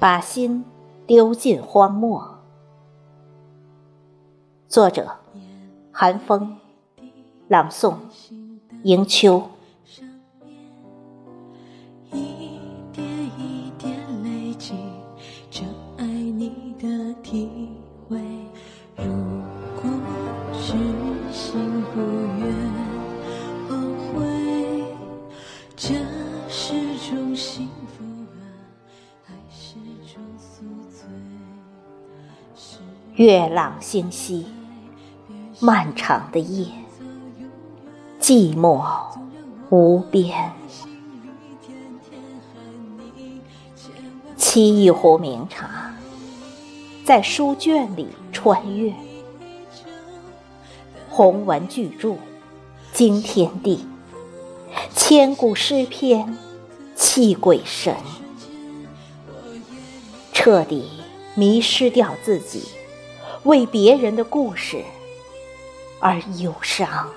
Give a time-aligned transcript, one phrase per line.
[0.00, 0.64] 把心
[1.06, 2.38] 丢进荒漠。
[4.66, 5.18] 作者：
[5.92, 6.56] 寒风，
[7.48, 7.96] 朗诵：
[8.84, 9.42] 迎秋。
[33.20, 34.46] 月朗星稀，
[35.58, 36.68] 漫长的夜，
[38.18, 38.82] 寂寞
[39.68, 40.50] 无边。
[44.38, 45.92] 沏一壶茗茶，
[47.04, 48.94] 在书卷里穿越，
[51.10, 52.16] 鸿文巨著
[52.94, 53.84] 惊天地，
[54.96, 56.38] 千古诗篇
[56.96, 57.94] 泣鬼神，
[60.32, 60.88] 彻底
[61.34, 62.62] 迷失掉自己，
[63.44, 64.82] 为别人的故事
[65.98, 67.08] 而忧伤。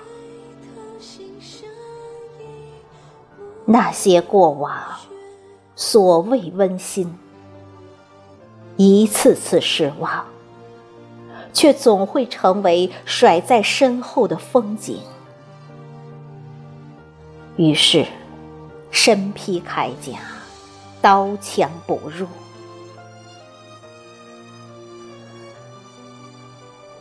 [3.66, 4.74] 那些过往，
[5.74, 7.18] 所谓温馨，
[8.76, 10.26] 一次次失望，
[11.52, 15.00] 却总会成为甩在身后的风景。
[17.56, 18.04] 于是，
[18.90, 20.18] 身披铠甲，
[21.00, 22.26] 刀枪不入，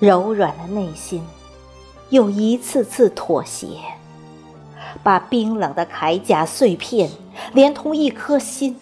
[0.03, 1.23] 柔软的内心
[2.09, 3.79] 又一次次妥协，
[5.01, 7.09] 把冰冷的铠甲碎片
[7.53, 8.77] 连同一颗心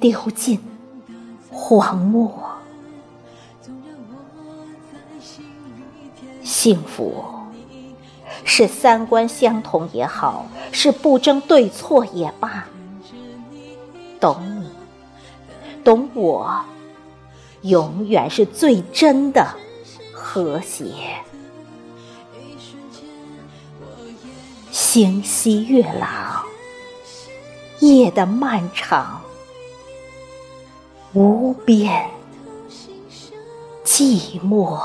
[0.00, 0.58] 丢进
[1.50, 2.32] 荒漠。
[6.42, 7.22] 幸福
[8.42, 12.66] 是三观相同也好，是不争对错也罢，
[14.18, 14.70] 懂你，
[15.84, 16.64] 懂我，
[17.60, 19.46] 永远是最真的
[20.36, 20.84] 和谐。
[24.70, 26.44] 星稀月朗，
[27.80, 29.22] 夜的漫长，
[31.14, 32.10] 无边
[33.82, 34.78] 寂寞。